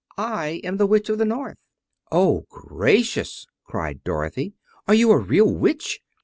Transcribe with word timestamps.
I 0.17 0.61
am 0.63 0.77
the 0.77 0.87
Witch 0.87 1.09
of 1.09 1.19
the 1.19 1.25
North." 1.25 1.57
"Oh, 2.11 2.47
gracious!" 2.49 3.45
cried 3.65 4.03
Dorothy. 4.03 4.55
"Are 4.87 4.95
you 4.95 5.11
a 5.11 5.17
real 5.19 5.53
witch?" 5.53 5.99